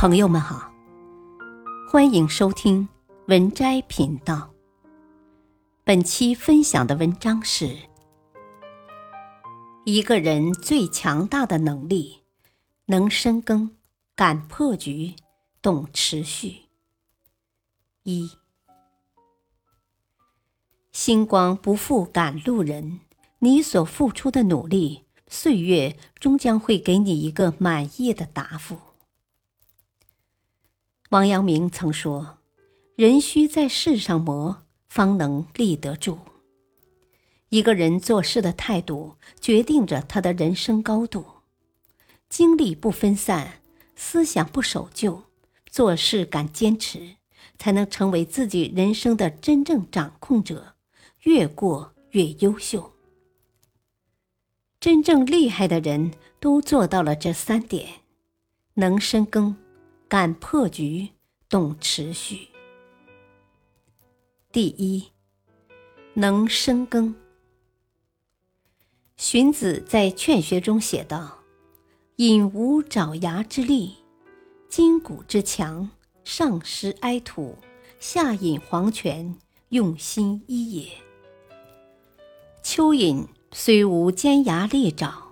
[0.00, 0.72] 朋友们好，
[1.86, 2.88] 欢迎收听
[3.26, 4.50] 文摘频道。
[5.84, 7.76] 本期分享的文章是：
[9.84, 12.22] 一个人最强大的能力，
[12.86, 13.72] 能深耕，
[14.16, 15.14] 敢破局，
[15.60, 16.62] 懂持续。
[18.04, 18.30] 一，
[20.92, 23.00] 星光不负赶路人，
[23.40, 28.78] 你所付出的努力，岁月终将会给你一个满意的答复。
[31.10, 32.38] 王阳明曾说
[32.94, 36.16] ：“人须在世上磨，方能立得住。”
[37.50, 41.24] 一个人做事的态度，决定着他的人生高度。
[42.28, 43.60] 精力不分散，
[43.96, 45.24] 思想不守旧，
[45.68, 47.16] 做事敢坚持，
[47.58, 50.74] 才能成为自己人生的真正掌控者，
[51.24, 52.92] 越过越优秀。
[54.78, 58.02] 真正厉害的人都做到了这三点：
[58.74, 59.56] 能深耕。
[60.10, 61.10] 敢破局，
[61.48, 62.48] 懂持续。
[64.50, 65.04] 第一，
[66.14, 67.14] 能深耕。
[69.16, 71.38] 荀子在《劝学》中写道
[72.18, 73.98] ：“引无爪牙之力，
[74.68, 75.88] 筋骨之强，
[76.24, 77.56] 上食埃土，
[78.00, 80.88] 下引黄泉，用心一也。”
[82.64, 85.30] 蚯蚓虽无尖牙利爪，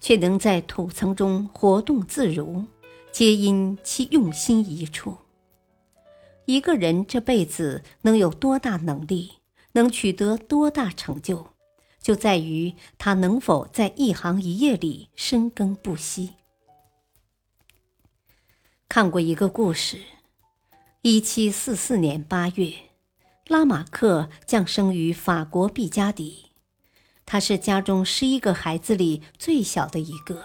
[0.00, 2.64] 却能在土层中活动自如。
[3.16, 5.16] 皆因其用心一处。
[6.44, 9.36] 一个人这辈子能有多大能力，
[9.72, 11.46] 能取得多大成就，
[11.98, 16.34] 就在于他能否在一行一业里深耕不息。
[18.86, 19.98] 看过一个故事：
[21.00, 22.70] 一七四四年八月，
[23.46, 26.50] 拉马克降生于法国毕加迪，
[27.24, 30.44] 他是家中十一个孩子里最小的一个，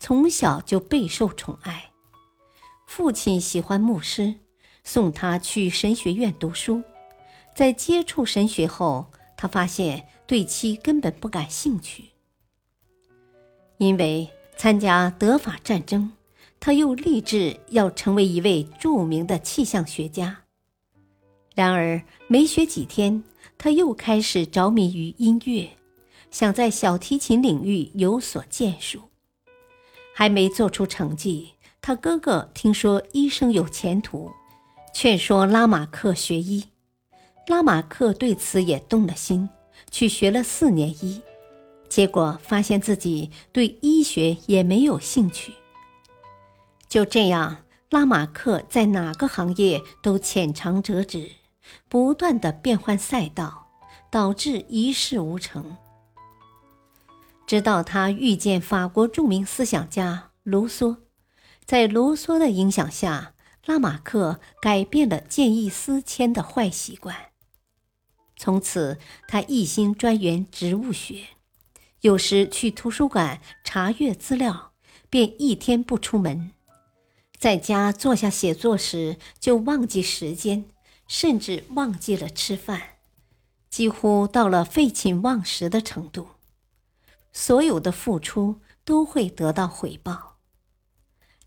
[0.00, 1.90] 从小就备受宠爱。
[2.94, 4.34] 父亲喜欢牧师，
[4.84, 6.82] 送他去神学院读书。
[7.56, 12.10] 在接触神学后，他发现对其根本不感兴趣。
[13.78, 16.12] 因为参加德法战争，
[16.60, 20.42] 他又立志要成为一位著名的气象学家。
[21.54, 23.24] 然而没学几天，
[23.56, 25.66] 他又开始着迷于音乐，
[26.30, 29.00] 想在小提琴领域有所建树。
[30.14, 31.52] 还没做出成绩。
[31.84, 34.30] 他哥哥听说医生有前途，
[34.94, 36.64] 劝说拉马克学医。
[37.48, 39.48] 拉马克对此也动了心，
[39.90, 41.20] 去学了四年医，
[41.88, 45.52] 结果发现自己对医学也没有兴趣。
[46.88, 51.32] 就这样，拉马克在哪个行业都浅尝辄止，
[51.88, 53.66] 不断的变换赛道，
[54.08, 55.76] 导致一事无成。
[57.44, 60.98] 直到他遇见法国著名思想家卢梭。
[61.64, 63.34] 在卢梭的影响下，
[63.64, 67.16] 拉马克改变了见异思迁的坏习惯。
[68.36, 71.28] 从此，他一心钻研植物学，
[72.00, 74.72] 有时去图书馆查阅资料，
[75.08, 76.50] 便一天不出门。
[77.38, 80.64] 在家坐下写作时，就忘记时间，
[81.06, 82.82] 甚至忘记了吃饭，
[83.70, 86.28] 几乎到了废寝忘食的程度。
[87.32, 90.31] 所有的付出都会得到回报。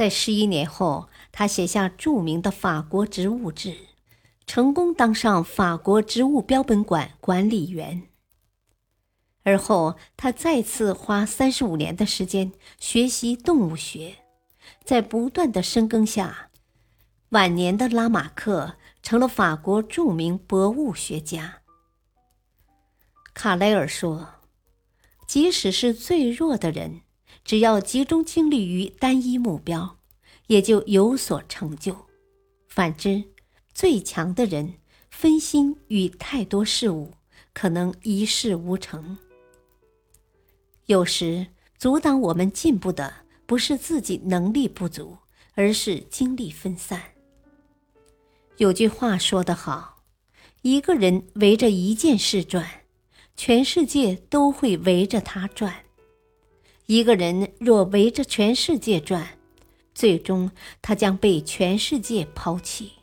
[0.00, 3.68] 在十一年后，他写下著名的《法国植物志》，
[4.46, 8.08] 成功当上法国植物标本馆管理员。
[9.42, 14.14] 而后，他再次花三十五年的时间学习动物学，
[14.84, 16.48] 在不断的深耕下，
[17.28, 21.58] 晚年的拉马克成了法国著名博物学家。
[23.34, 24.36] 卡莱尔说
[25.28, 27.02] ：“即使是最弱的人。”
[27.50, 29.98] 只要集中精力于单一目标，
[30.46, 32.06] 也就有所成就。
[32.68, 33.24] 反之，
[33.74, 34.74] 最强的人
[35.10, 37.14] 分心于太多事物，
[37.52, 39.18] 可能一事无成。
[40.86, 43.12] 有时阻挡我们进步的，
[43.46, 45.18] 不是自己能力不足，
[45.54, 47.02] 而是精力分散。
[48.58, 50.04] 有句话说得好
[50.62, 52.82] ：“一个人围着一件事转，
[53.36, 55.86] 全世界都会围着他转。”
[56.90, 59.38] 一个人若围着全世界转，
[59.94, 60.50] 最终
[60.82, 62.94] 他将被全世界抛弃。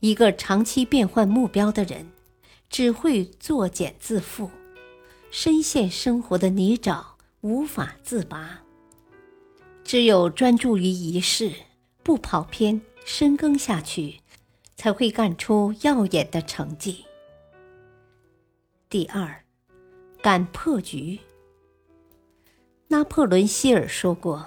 [0.00, 2.10] 一个长期变换目标的人，
[2.68, 4.50] 只会作茧自缚，
[5.30, 7.00] 深陷生活的泥沼，
[7.42, 8.60] 无法自拔。
[9.84, 11.52] 只有专注于一事，
[12.02, 14.18] 不跑偏，深耕下去，
[14.74, 17.04] 才会干出耀眼的成绩。
[18.90, 19.44] 第二，
[20.20, 21.20] 敢破局。
[22.88, 24.46] 拿破仑·希尔说过：“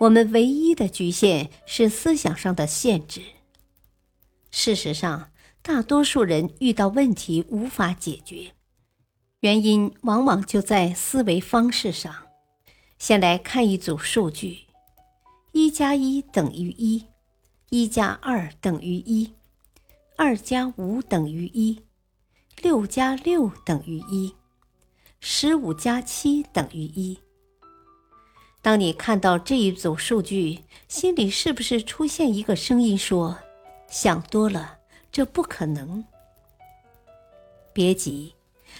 [0.00, 3.22] 我们唯一的局限是思想上的限制。
[4.50, 5.30] 事实上，
[5.62, 8.52] 大多数人遇到问题无法解决，
[9.40, 12.14] 原因往往就在思维方式上。
[12.98, 14.58] 先来看一组数据：
[15.52, 17.06] 一加一等于一，
[17.70, 19.32] 一加二等于一，
[20.16, 21.80] 二加五等于一，
[22.60, 24.34] 六加六等于一，
[25.18, 27.18] 十五加七等于一。
[28.62, 33.36] 当你看到这一组数据，心里是不是出现一个声音说
[33.90, 34.78] ：“想多了。”
[35.12, 36.02] 这不可能。
[37.74, 38.32] 别急，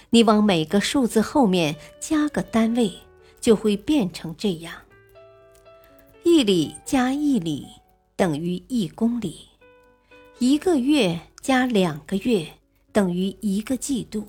[0.09, 2.91] 你往每个数字后面加个单位，
[3.39, 4.73] 就会变成这样：
[6.23, 7.67] 一里加一里
[8.15, 9.49] 等于一公里，
[10.39, 12.47] 一个月加两个月
[12.91, 14.25] 等于一个季度，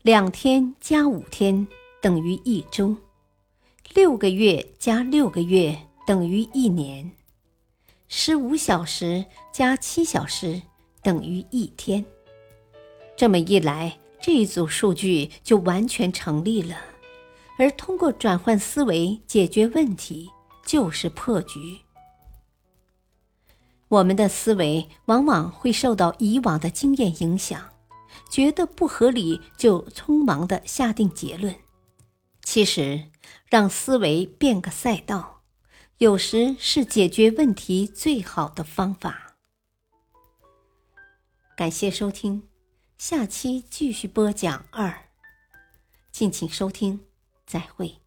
[0.00, 1.68] 两天加五天
[2.00, 2.96] 等于一周，
[3.96, 5.74] 六个月加六个月
[6.06, 7.10] 等于一年。
[8.08, 10.60] 十五小时加七小时
[11.02, 12.04] 等于一天。
[13.16, 16.76] 这么一来，这一组数据就完全成立了。
[17.58, 20.28] 而通过转换思维解决问题，
[20.66, 21.78] 就是破局。
[23.88, 27.70] 我们的思维往往会受到以往的经验影响，
[28.30, 31.54] 觉得不合理就匆忙的下定结论。
[32.42, 33.02] 其实，
[33.48, 35.42] 让思维变个赛道。
[35.98, 39.36] 有时是解决问题最好的方法。
[41.56, 42.46] 感谢收听，
[42.98, 45.08] 下期继续播讲二。
[46.12, 47.00] 敬请收听，
[47.46, 48.05] 再会。